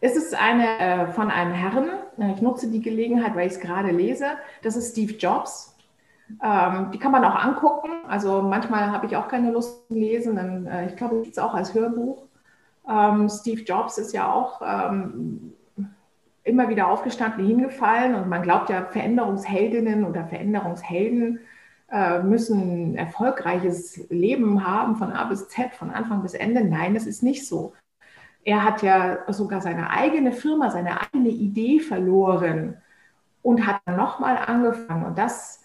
Es 0.00 0.16
ist 0.16 0.34
eine 0.34 0.78
äh, 0.78 1.06
von 1.08 1.30
einem 1.30 1.52
Herrn. 1.52 1.90
Ich 2.34 2.40
nutze 2.40 2.70
die 2.70 2.80
Gelegenheit, 2.80 3.34
weil 3.34 3.46
ich 3.46 3.54
es 3.54 3.60
gerade 3.60 3.90
lese. 3.90 4.26
Das 4.62 4.76
ist 4.76 4.92
Steve 4.92 5.12
Jobs. 5.12 5.76
Ähm, 6.42 6.90
die 6.92 6.98
kann 6.98 7.12
man 7.12 7.24
auch 7.24 7.34
angucken. 7.34 7.90
Also 8.08 8.40
manchmal 8.40 8.90
habe 8.90 9.06
ich 9.06 9.16
auch 9.16 9.28
keine 9.28 9.50
Lust 9.50 9.86
zu 9.88 9.94
lesen. 9.94 10.36
Dann, 10.36 10.66
äh, 10.66 10.86
ich 10.86 10.96
glaube, 10.96 11.16
es 11.16 11.22
gibt 11.24 11.36
es 11.36 11.42
auch 11.42 11.54
als 11.54 11.74
Hörbuch. 11.74 12.22
Ähm, 12.88 13.28
Steve 13.28 13.62
Jobs 13.62 13.98
ist 13.98 14.12
ja 14.12 14.32
auch 14.32 14.62
ähm, 14.64 15.52
immer 16.44 16.68
wieder 16.68 16.88
aufgestanden, 16.88 17.46
hingefallen. 17.46 18.14
Und 18.14 18.28
man 18.28 18.42
glaubt 18.42 18.70
ja, 18.70 18.84
Veränderungsheldinnen 18.84 20.04
oder 20.04 20.26
Veränderungshelden 20.26 21.40
äh, 21.90 22.22
müssen 22.22 22.92
ein 22.92 22.96
erfolgreiches 22.96 24.08
Leben 24.10 24.64
haben 24.66 24.96
von 24.96 25.12
A 25.12 25.24
bis 25.24 25.48
Z, 25.48 25.74
von 25.74 25.90
Anfang 25.90 26.22
bis 26.22 26.34
Ende. 26.34 26.64
Nein, 26.64 26.94
das 26.94 27.06
ist 27.06 27.22
nicht 27.22 27.46
so. 27.46 27.72
Er 28.44 28.64
hat 28.64 28.82
ja 28.82 29.18
sogar 29.28 29.60
seine 29.60 29.90
eigene 29.90 30.32
Firma, 30.32 30.70
seine 30.70 31.00
eigene 31.00 31.28
Idee 31.28 31.80
verloren 31.80 32.78
und 33.42 33.66
hat 33.66 33.80
nochmal 33.86 34.38
angefangen. 34.38 35.04
Und 35.04 35.18
das 35.18 35.60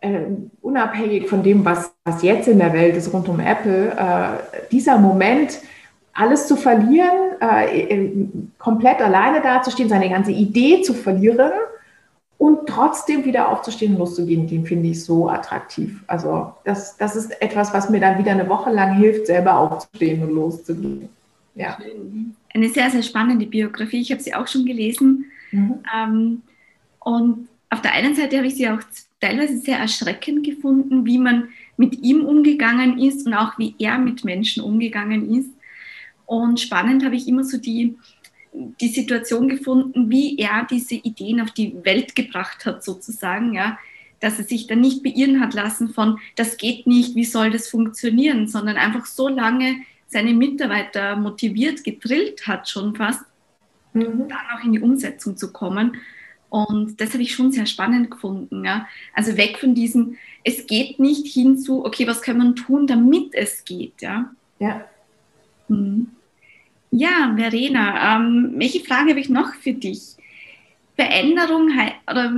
äh, 0.00 0.26
unabhängig 0.60 1.28
von 1.28 1.42
dem, 1.42 1.64
was, 1.64 1.94
was 2.04 2.22
jetzt 2.22 2.48
in 2.48 2.58
der 2.58 2.72
Welt 2.72 2.96
ist 2.96 3.12
rund 3.12 3.28
um 3.28 3.40
Apple, 3.40 3.92
äh, 3.96 4.68
dieser 4.70 4.98
Moment, 4.98 5.60
alles 6.14 6.46
zu 6.46 6.56
verlieren, 6.56 7.40
äh, 7.40 8.08
komplett 8.58 9.00
alleine 9.00 9.40
dazustehen, 9.40 9.88
seine 9.88 10.10
ganze 10.10 10.32
Idee 10.32 10.82
zu 10.82 10.94
verlieren 10.94 11.52
und 12.38 12.68
trotzdem 12.68 13.24
wieder 13.24 13.48
aufzustehen 13.48 13.92
und 13.92 14.00
loszugehen, 14.00 14.46
den 14.46 14.66
finde 14.66 14.88
ich 14.88 15.04
so 15.04 15.28
attraktiv. 15.28 16.02
Also 16.06 16.52
das, 16.64 16.96
das 16.96 17.16
ist 17.16 17.40
etwas, 17.40 17.72
was 17.72 17.88
mir 17.88 18.00
dann 18.00 18.18
wieder 18.18 18.32
eine 18.32 18.48
Woche 18.48 18.70
lang 18.70 18.96
hilft, 18.96 19.26
selber 19.26 19.58
aufzustehen 19.58 20.22
und 20.22 20.34
loszugehen. 20.34 21.08
Ja. 21.54 21.78
Eine 22.52 22.68
sehr, 22.68 22.90
sehr 22.90 23.02
spannende 23.02 23.46
Biografie. 23.46 24.00
Ich 24.00 24.10
habe 24.10 24.22
sie 24.22 24.34
auch 24.34 24.48
schon 24.48 24.64
gelesen. 24.64 25.26
Mhm. 25.50 25.74
Ähm, 25.94 26.42
und 27.00 27.48
auf 27.70 27.80
der 27.80 27.92
einen 27.92 28.14
Seite 28.14 28.36
habe 28.36 28.46
ich 28.46 28.56
sie 28.56 28.68
auch 28.68 28.80
teilweise 29.20 29.56
sehr 29.58 29.78
erschreckend 29.78 30.44
gefunden, 30.44 31.06
wie 31.06 31.18
man 31.18 31.48
mit 31.76 32.02
ihm 32.02 32.24
umgegangen 32.24 32.98
ist 32.98 33.26
und 33.26 33.34
auch 33.34 33.58
wie 33.58 33.74
er 33.78 33.98
mit 33.98 34.24
Menschen 34.24 34.62
umgegangen 34.62 35.32
ist. 35.34 35.50
Und 36.32 36.60
spannend 36.60 37.04
habe 37.04 37.14
ich 37.14 37.28
immer 37.28 37.44
so 37.44 37.58
die, 37.58 37.98
die 38.54 38.88
Situation 38.88 39.48
gefunden, 39.48 40.08
wie 40.08 40.38
er 40.38 40.66
diese 40.70 40.94
Ideen 40.94 41.42
auf 41.42 41.50
die 41.50 41.76
Welt 41.84 42.14
gebracht 42.14 42.64
hat, 42.64 42.82
sozusagen, 42.82 43.52
ja. 43.52 43.78
Dass 44.18 44.38
er 44.38 44.46
sich 44.46 44.66
dann 44.66 44.80
nicht 44.80 45.02
beirren 45.02 45.40
hat 45.40 45.52
lassen 45.52 45.90
von, 45.90 46.18
das 46.36 46.56
geht 46.56 46.86
nicht, 46.86 47.16
wie 47.16 47.26
soll 47.26 47.50
das 47.50 47.68
funktionieren, 47.68 48.48
sondern 48.48 48.78
einfach 48.78 49.04
so 49.04 49.28
lange 49.28 49.82
seine 50.06 50.32
Mitarbeiter 50.32 51.16
motiviert, 51.16 51.84
gedrillt 51.84 52.46
hat 52.46 52.66
schon 52.66 52.96
fast, 52.96 53.20
mhm. 53.92 54.26
dann 54.30 54.58
auch 54.58 54.64
in 54.64 54.72
die 54.72 54.80
Umsetzung 54.80 55.36
zu 55.36 55.52
kommen. 55.52 55.98
Und 56.48 56.98
das 56.98 57.12
habe 57.12 57.22
ich 57.22 57.34
schon 57.34 57.52
sehr 57.52 57.66
spannend 57.66 58.10
gefunden. 58.10 58.64
Ja? 58.64 58.88
Also 59.12 59.36
weg 59.36 59.58
von 59.58 59.74
diesem, 59.74 60.16
es 60.44 60.66
geht 60.66 60.98
nicht 60.98 61.26
hin 61.26 61.58
zu, 61.58 61.84
okay, 61.84 62.06
was 62.06 62.22
kann 62.22 62.38
man 62.38 62.56
tun, 62.56 62.86
damit 62.86 63.34
es 63.34 63.66
geht. 63.66 64.00
Ja. 64.00 64.30
ja. 64.58 64.86
Mhm. 65.68 66.06
Ja, 66.94 67.34
Verena, 67.36 68.16
ähm, 68.16 68.52
welche 68.56 68.80
Frage 68.80 69.10
habe 69.10 69.20
ich 69.20 69.30
noch 69.30 69.54
für 69.54 69.72
dich? 69.72 70.14
Veränderung, 70.94 71.70
oder 72.08 72.30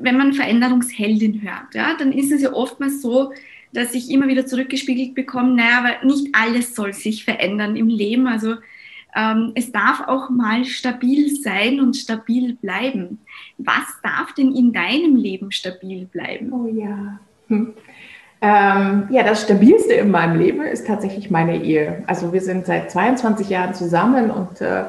wenn 0.00 0.16
man 0.16 0.32
Veränderungsheldin 0.32 1.42
hört, 1.42 1.74
ja, 1.74 1.94
dann 1.98 2.12
ist 2.12 2.32
es 2.32 2.40
ja 2.40 2.54
oftmals 2.54 3.02
so, 3.02 3.32
dass 3.74 3.94
ich 3.94 4.10
immer 4.10 4.26
wieder 4.26 4.46
zurückgespiegelt 4.46 5.14
bekomme, 5.14 5.54
naja, 5.54 5.78
aber 5.78 6.06
nicht 6.06 6.28
alles 6.32 6.74
soll 6.74 6.94
sich 6.94 7.24
verändern 7.24 7.76
im 7.76 7.88
Leben. 7.88 8.26
Also 8.26 8.54
ähm, 9.14 9.52
es 9.54 9.70
darf 9.70 10.00
auch 10.08 10.30
mal 10.30 10.64
stabil 10.64 11.36
sein 11.36 11.78
und 11.78 11.94
stabil 11.94 12.54
bleiben. 12.54 13.18
Was 13.58 14.00
darf 14.02 14.32
denn 14.32 14.54
in 14.54 14.72
deinem 14.72 15.16
Leben 15.16 15.52
stabil 15.52 16.06
bleiben? 16.06 16.50
Oh 16.52 16.66
ja. 16.66 17.20
Hm. 17.48 17.74
Ähm, 18.40 19.08
ja, 19.10 19.24
das 19.24 19.42
Stabilste 19.42 19.94
in 19.94 20.10
meinem 20.10 20.38
Leben 20.38 20.62
ist 20.62 20.86
tatsächlich 20.86 21.30
meine 21.30 21.62
Ehe. 21.62 22.04
Also 22.06 22.32
wir 22.32 22.40
sind 22.40 22.66
seit 22.66 22.90
22 22.90 23.48
Jahren 23.48 23.74
zusammen 23.74 24.30
und 24.30 24.60
äh, 24.60 24.84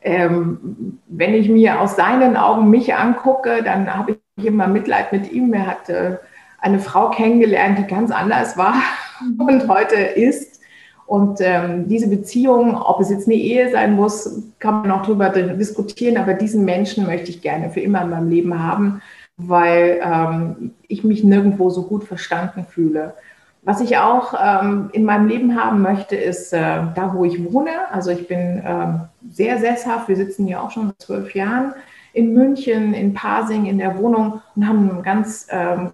ähm, 0.00 1.00
wenn 1.06 1.34
ich 1.34 1.48
mir 1.48 1.80
aus 1.80 1.96
seinen 1.96 2.36
Augen 2.36 2.70
mich 2.70 2.94
angucke, 2.94 3.62
dann 3.62 3.94
habe 3.94 4.18
ich 4.36 4.46
immer 4.46 4.66
Mitleid 4.66 5.12
mit 5.12 5.30
ihm. 5.30 5.52
Er 5.52 5.66
hat 5.66 5.88
äh, 5.90 6.16
eine 6.58 6.78
Frau 6.78 7.10
kennengelernt, 7.10 7.78
die 7.78 7.86
ganz 7.86 8.10
anders 8.10 8.56
war 8.56 8.76
und 9.38 9.68
heute 9.68 9.96
ist. 9.96 10.60
Und 11.06 11.38
ähm, 11.40 11.88
diese 11.88 12.08
Beziehung, 12.08 12.76
ob 12.76 13.00
es 13.00 13.10
jetzt 13.10 13.28
eine 13.28 13.36
Ehe 13.36 13.70
sein 13.70 13.94
muss, 13.94 14.42
kann 14.58 14.82
man 14.82 14.90
auch 14.90 15.02
darüber 15.02 15.28
diskutieren, 15.28 16.16
aber 16.16 16.34
diesen 16.34 16.64
Menschen 16.64 17.06
möchte 17.06 17.30
ich 17.30 17.42
gerne 17.42 17.70
für 17.70 17.80
immer 17.80 18.02
in 18.02 18.10
meinem 18.10 18.28
Leben 18.28 18.58
haben 18.60 19.02
weil 19.36 20.00
ähm, 20.02 20.74
ich 20.88 21.04
mich 21.04 21.22
nirgendwo 21.24 21.70
so 21.70 21.82
gut 21.82 22.04
verstanden 22.04 22.66
fühle. 22.68 23.14
Was 23.62 23.80
ich 23.80 23.98
auch 23.98 24.34
ähm, 24.40 24.90
in 24.92 25.04
meinem 25.04 25.26
Leben 25.26 25.60
haben 25.60 25.82
möchte, 25.82 26.14
ist 26.14 26.52
äh, 26.52 26.82
da, 26.94 27.12
wo 27.14 27.24
ich 27.24 27.52
wohne. 27.52 27.90
Also 27.90 28.10
ich 28.10 28.28
bin 28.28 28.62
ähm, 28.64 29.00
sehr 29.28 29.58
sesshaft. 29.58 30.08
Wir 30.08 30.16
sitzen 30.16 30.46
hier 30.46 30.62
auch 30.62 30.70
schon 30.70 30.86
seit 30.86 31.02
zwölf 31.02 31.34
Jahren 31.34 31.74
in 32.12 32.32
München, 32.32 32.94
in 32.94 33.12
Pasing, 33.12 33.66
in 33.66 33.78
der 33.78 33.98
Wohnung 33.98 34.40
und 34.54 34.66
haben 34.66 34.98
ein 34.98 35.02
ganz 35.02 35.48
ähm, 35.50 35.90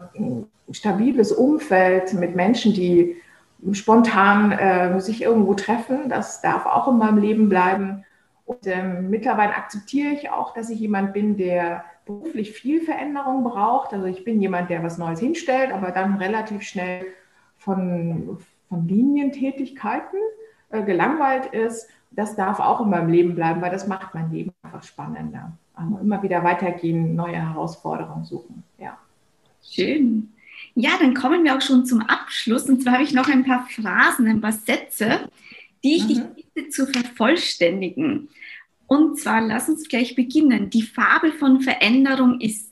stabiles 0.71 1.33
Umfeld 1.33 2.13
mit 2.15 2.37
Menschen, 2.37 2.75
die 2.75 3.17
spontan 3.73 4.53
äh, 4.53 5.01
sich 5.01 5.23
irgendwo 5.23 5.55
treffen. 5.55 6.09
Das 6.09 6.43
darf 6.43 6.67
auch 6.67 6.89
in 6.89 6.99
meinem 6.99 7.19
Leben 7.19 7.49
bleiben. 7.49 8.05
Und 8.45 8.67
ähm, 8.67 9.11
mittlerweile 9.11 9.55
akzeptiere 9.55 10.13
ich 10.13 10.31
auch, 10.31 10.55
dass 10.55 10.71
ich 10.71 10.81
jemand 10.81 11.13
bin, 11.13 11.37
der 11.37 11.85
beruflich 12.05 12.53
viel 12.53 12.81
Veränderung 12.81 13.45
braucht. 13.45 13.93
Also 13.93 14.07
ich 14.07 14.25
bin 14.25 14.41
jemand, 14.41 14.71
der 14.71 14.83
was 14.83 14.99
Neues 14.99 15.21
hinstellt, 15.21 15.73
aber 15.73 15.91
dann 15.93 16.17
relativ 16.17 16.63
schnell 16.63 17.07
von, 17.57 18.39
von 18.69 18.89
Linientätigkeiten 18.89 20.19
äh, 20.71 20.83
gelangweilt 20.83 21.47
ist. 21.47 21.89
Das 22.11 22.35
darf 22.35 22.61
auch 22.61 22.81
in 22.81 22.91
meinem 22.91 23.09
Leben 23.09 23.35
bleiben, 23.35 23.63
weil 23.63 23.71
das 23.71 23.87
macht 23.87 24.15
mein 24.15 24.31
Leben 24.31 24.53
einfach 24.63 24.83
spannender. 24.83 25.53
Also 25.75 25.99
immer 25.99 26.23
wieder 26.23 26.45
weitergehen, 26.45 27.15
neue 27.15 27.37
Herausforderungen 27.37 28.25
suchen. 28.25 28.63
Ja. 28.79 28.99
Schön. 29.63 30.33
Ja, 30.75 30.91
dann 31.01 31.15
kommen 31.15 31.45
wir 31.45 31.57
auch 31.57 31.61
schon 31.61 31.87
zum 31.87 32.03
Abschluss. 32.03 32.69
Und 32.69 32.83
zwar 32.83 32.95
habe 32.95 33.05
ich 33.05 33.15
noch 33.15 33.29
ein 33.29 33.45
paar 33.45 33.67
Phrasen, 33.69 34.27
ein 34.27 34.41
paar 34.41 34.53
Sätze, 34.53 35.29
die 35.83 35.97
ich 35.97 36.05
mhm. 36.05 36.35
dich 36.35 36.42
bitte 36.55 36.71
zu 36.71 36.87
vervollständigen. 36.87 38.29
Und 38.87 39.19
zwar, 39.19 39.41
lass 39.41 39.69
uns 39.69 39.89
gleich 39.89 40.15
beginnen. 40.15 40.71
Die 40.71 40.83
Farbe 40.83 41.33
von 41.33 41.61
Veränderung 41.61 42.41
ist. 42.41 42.71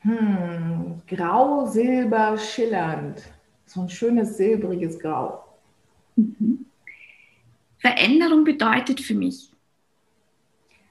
Hm, 0.00 1.02
grau, 1.06 1.66
silber, 1.66 2.38
schillernd. 2.38 3.22
So 3.66 3.82
ein 3.82 3.90
schönes 3.90 4.36
silbriges 4.36 4.98
Grau. 4.98 5.44
Mhm. 6.16 6.64
Veränderung 7.78 8.44
bedeutet 8.44 9.00
für 9.00 9.14
mich. 9.14 9.50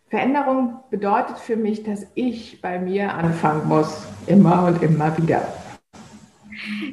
Veränderung 0.09 0.79
bedeutet 0.89 1.37
für 1.37 1.55
mich, 1.55 1.83
dass 1.83 2.05
ich 2.15 2.61
bei 2.61 2.79
mir 2.79 3.13
anfangen 3.13 3.67
muss. 3.67 4.07
Immer 4.27 4.65
und 4.67 4.81
immer 4.81 5.15
wieder. 5.17 5.53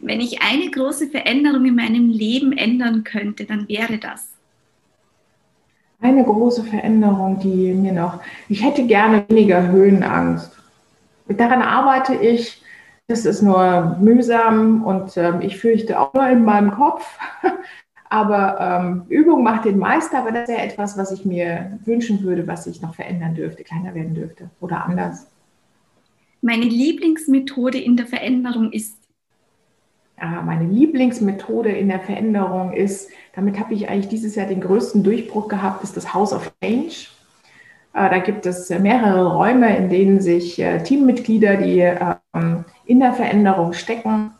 Wenn 0.02 0.20
ich 0.20 0.42
eine 0.42 0.70
große 0.70 1.08
Veränderung 1.08 1.64
in 1.64 1.74
meinem 1.74 2.10
Leben 2.10 2.52
ändern 2.52 3.04
könnte, 3.04 3.44
dann 3.44 3.68
wäre 3.68 3.98
das 3.98 4.35
eine 6.00 6.24
große 6.24 6.64
Veränderung, 6.64 7.38
die 7.40 7.72
mir 7.72 7.92
noch, 7.92 8.20
ich 8.48 8.64
hätte 8.64 8.86
gerne 8.86 9.24
weniger 9.28 9.68
Höhenangst. 9.68 10.52
Daran 11.28 11.62
arbeite 11.62 12.14
ich. 12.14 12.62
das 13.08 13.24
ist 13.24 13.42
nur 13.42 13.96
mühsam 14.00 14.84
und 14.84 15.16
ähm, 15.16 15.40
ich 15.40 15.58
fürchte 15.58 16.00
auch 16.00 16.12
nur 16.12 16.28
in 16.28 16.44
meinem 16.44 16.72
Kopf. 16.72 17.18
aber 18.08 18.58
ähm, 18.60 19.02
Übung 19.08 19.42
macht 19.42 19.64
den 19.64 19.78
Meister, 19.78 20.18
aber 20.18 20.32
das 20.32 20.48
wäre 20.48 20.62
etwas, 20.62 20.96
was 20.98 21.12
ich 21.12 21.24
mir 21.24 21.78
wünschen 21.84 22.22
würde, 22.22 22.46
was 22.46 22.66
ich 22.66 22.82
noch 22.82 22.94
verändern 22.94 23.34
dürfte, 23.34 23.64
kleiner 23.64 23.94
werden 23.94 24.14
dürfte 24.14 24.50
oder 24.60 24.84
anders. 24.84 25.28
Meine 26.42 26.64
Lieblingsmethode 26.64 27.78
in 27.78 27.96
der 27.96 28.06
Veränderung 28.06 28.70
ist 28.72 29.05
meine 30.18 30.64
Lieblingsmethode 30.64 31.70
in 31.70 31.88
der 31.88 32.00
Veränderung 32.00 32.72
ist, 32.72 33.10
damit 33.34 33.58
habe 33.60 33.74
ich 33.74 33.88
eigentlich 33.88 34.08
dieses 34.08 34.34
Jahr 34.34 34.46
den 34.46 34.62
größten 34.62 35.02
Durchbruch 35.02 35.48
gehabt, 35.48 35.84
ist 35.84 35.96
das 35.96 36.14
House 36.14 36.32
of 36.32 36.52
Change. 36.62 37.08
Äh, 37.96 38.10
da 38.10 38.18
gibt 38.18 38.44
es 38.44 38.68
mehrere 38.68 39.34
Räume, 39.34 39.74
in 39.74 39.88
denen 39.88 40.20
sich 40.20 40.58
äh, 40.58 40.82
Teammitglieder, 40.82 41.56
die 41.56 41.80
ähm, 41.80 42.64
in 42.84 43.00
der 43.00 43.14
Veränderung 43.14 43.72
stecken, 43.72 44.32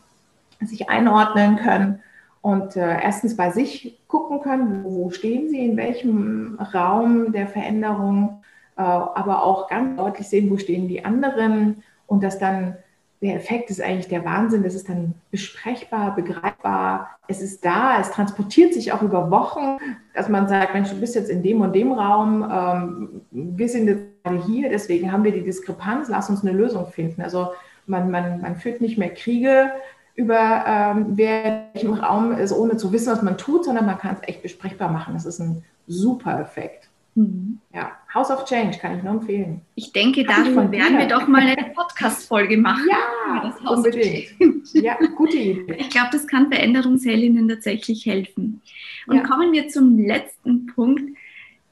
sich 0.61 0.89
einordnen 0.89 1.57
können 1.57 1.99
und 2.41 2.75
äh, 2.75 3.01
erstens 3.01 3.35
bei 3.35 3.49
sich 3.49 3.99
gucken 4.07 4.41
können, 4.41 4.83
wo 4.83 5.09
stehen 5.09 5.49
sie, 5.49 5.65
in 5.65 5.75
welchem 5.75 6.59
Raum 6.73 7.31
der 7.31 7.47
Veränderung, 7.47 8.41
aber 8.75 9.43
auch 9.43 9.69
ganz 9.69 9.97
deutlich 9.97 10.27
sehen, 10.27 10.51
wo 10.51 10.57
stehen 10.57 10.87
die 10.87 11.03
anderen 11.03 11.81
und 12.05 12.23
das 12.23 12.37
dann 12.37 12.75
der 13.21 13.35
Effekt 13.35 13.69
ist 13.69 13.81
eigentlich 13.81 14.07
der 14.07 14.23
Wahnsinn. 14.25 14.63
Das 14.63 14.75
ist 14.75 14.89
dann 14.89 15.15
besprechbar, 15.31 16.15
begreifbar. 16.15 17.09
Es 17.27 17.41
ist 17.41 17.65
da, 17.65 17.99
es 17.99 18.11
transportiert 18.11 18.73
sich 18.73 18.91
auch 18.91 19.01
über 19.01 19.31
Wochen, 19.31 19.79
dass 20.13 20.29
man 20.29 20.47
sagt, 20.47 20.73
Mensch, 20.73 20.89
du 20.89 20.99
bist 20.99 21.15
jetzt 21.15 21.29
in 21.29 21.41
dem 21.41 21.61
und 21.61 21.73
dem 21.73 21.91
Raum, 21.91 22.47
ähm, 22.51 23.21
wir 23.31 23.69
sind 23.69 23.87
jetzt 23.87 24.03
gerade 24.23 24.43
hier, 24.45 24.69
deswegen 24.69 25.11
haben 25.11 25.23
wir 25.23 25.31
die 25.31 25.43
Diskrepanz, 25.43 26.09
lass 26.09 26.29
uns 26.29 26.43
eine 26.43 26.51
Lösung 26.51 26.87
finden. 26.87 27.21
Also 27.21 27.49
man, 27.87 28.11
man, 28.11 28.41
man 28.41 28.55
führt 28.55 28.81
nicht 28.81 28.97
mehr 28.97 29.13
Kriege 29.13 29.71
über 30.15 30.63
ähm, 30.65 31.05
wer 31.11 31.69
welchem 31.73 31.93
Raum 31.93 32.31
ist, 32.33 32.51
ohne 32.51 32.77
zu 32.77 32.91
wissen, 32.91 33.11
was 33.11 33.21
man 33.21 33.37
tut, 33.37 33.65
sondern 33.65 33.85
man 33.85 33.99
kann 33.99 34.15
es 34.15 34.27
echt 34.27 34.41
besprechbar 34.41 34.91
machen. 34.91 35.13
Das 35.13 35.25
ist 35.25 35.39
ein 35.39 35.63
super 35.87 36.39
Effekt. 36.39 36.89
Mhm. 37.17 37.57
Ja, 37.73 37.93
House 38.13 38.29
of 38.29 38.45
Change 38.45 38.77
kann 38.77 38.97
ich 38.97 39.03
nur 39.03 39.13
empfehlen. 39.13 39.61
Ich 39.73 39.91
denke, 39.91 40.23
darüber 40.23 40.71
werden 40.71 40.99
wir 40.99 41.07
doch 41.07 41.27
mal 41.27 41.41
eine 41.41 41.71
Podcast-Folge 41.75 42.57
machen. 42.57 42.87
Ja, 42.87 43.55
unbedingt. 43.67 44.35
Ja, 44.73 44.97
gute 45.15 45.37
Idee. 45.37 45.77
Ich 45.79 45.89
glaube, 45.89 46.09
das 46.11 46.27
kann 46.27 46.51
Veränderungsheldinnen 46.51 47.49
tatsächlich 47.49 48.05
helfen. 48.05 48.61
Und 49.07 49.17
ja. 49.17 49.23
kommen 49.23 49.51
wir 49.51 49.67
zum 49.67 49.97
letzten 49.97 50.67
Punkt. 50.67 51.17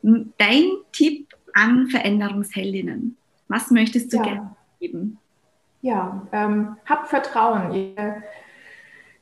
Dein 0.01 0.63
Tipp 0.91 1.27
an 1.53 1.87
Veränderungsheldinnen. 1.89 3.15
Was 3.47 3.69
möchtest 3.69 4.13
du 4.13 4.17
ja. 4.17 4.23
gerne 4.23 4.55
geben? 4.79 5.19
Ja, 5.83 6.27
ähm, 6.31 6.75
habt 6.85 7.07
Vertrauen. 7.09 7.71
Ihr, 7.71 8.23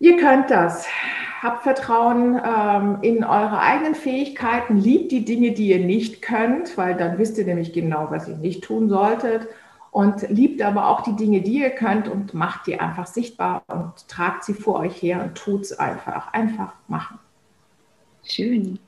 ihr 0.04 0.18
könnt 0.18 0.52
das 0.52 0.86
habt 1.44 1.64
Vertrauen 1.64 2.40
ähm, 2.44 2.98
in 3.02 3.24
eure 3.24 3.60
eigenen 3.60 3.96
Fähigkeiten, 3.96 4.78
liebt 4.78 5.12
die 5.12 5.26
Dinge, 5.26 5.52
die 5.52 5.68
ihr 5.68 5.86
nicht 5.86 6.22
könnt, 6.22 6.78
weil 6.78 6.96
dann 6.96 7.18
wisst 7.18 7.38
ihr 7.38 7.46
nämlich 7.46 7.74
genau, 7.74 8.08
was 8.10 8.30
ihr 8.30 8.38
nicht 8.38 8.64
tun 8.64 8.90
solltet. 8.90 9.48
Und 9.92 10.28
liebt 10.30 10.60
aber 10.64 10.88
auch 10.88 11.02
die 11.02 11.16
Dinge, 11.16 11.42
die 11.42 11.60
ihr 11.60 11.70
könnt 11.70 12.08
und 12.08 12.34
macht 12.34 12.66
die 12.66 12.80
einfach 12.80 13.06
sichtbar 13.06 13.62
und 13.68 13.92
tragt 14.08 14.44
sie 14.44 14.56
vor 14.56 14.80
euch 14.80 15.00
her 15.04 15.22
und 15.24 15.36
tut 15.36 15.62
es 15.62 15.78
einfach. 15.78 16.34
Einfach 16.34 16.74
machen. 16.88 17.20
Schön. 18.24 18.80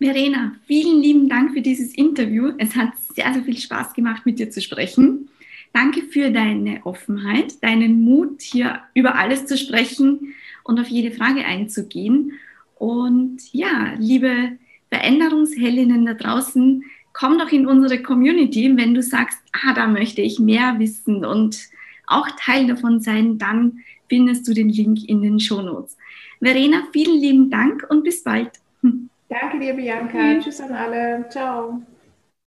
Verena, 0.00 0.52
vielen 0.66 1.02
lieben 1.02 1.28
Dank 1.28 1.54
für 1.54 1.60
dieses 1.60 1.92
Interview. 1.92 2.52
Es 2.58 2.76
hat 2.76 2.90
sehr, 3.16 3.32
sehr 3.32 3.42
viel 3.42 3.56
Spaß 3.56 3.94
gemacht, 3.94 4.26
mit 4.26 4.38
dir 4.38 4.48
zu 4.48 4.60
sprechen. 4.60 5.28
Danke 5.72 6.02
für 6.02 6.30
deine 6.30 6.84
Offenheit, 6.84 7.62
deinen 7.62 8.02
Mut, 8.02 8.42
hier 8.42 8.80
über 8.94 9.16
alles 9.16 9.46
zu 9.46 9.56
sprechen 9.56 10.34
und 10.64 10.80
auf 10.80 10.88
jede 10.88 11.14
Frage 11.14 11.44
einzugehen. 11.44 12.32
Und 12.76 13.38
ja, 13.52 13.94
liebe 13.98 14.58
Veränderungsheldinnen 14.90 16.06
da 16.06 16.14
draußen, 16.14 16.84
komm 17.12 17.38
doch 17.38 17.50
in 17.50 17.66
unsere 17.66 18.02
Community, 18.02 18.76
wenn 18.76 18.94
du 18.94 19.02
sagst, 19.02 19.38
ah, 19.52 19.74
da 19.74 19.86
möchte 19.86 20.22
ich 20.22 20.38
mehr 20.38 20.78
wissen 20.78 21.24
und 21.24 21.58
auch 22.06 22.28
Teil 22.40 22.66
davon 22.66 23.00
sein, 23.00 23.38
dann 23.38 23.80
findest 24.08 24.48
du 24.48 24.54
den 24.54 24.70
Link 24.70 25.08
in 25.08 25.22
den 25.22 25.40
Shownotes. 25.40 25.96
Verena, 26.40 26.84
vielen 26.92 27.20
lieben 27.20 27.50
Dank 27.50 27.86
und 27.90 28.04
bis 28.04 28.22
bald. 28.22 28.52
Danke 29.28 29.58
dir, 29.58 29.74
Bianca. 29.74 30.40
Tschüss 30.40 30.60
an 30.60 30.72
alle. 30.72 31.26
Ciao. 31.28 31.82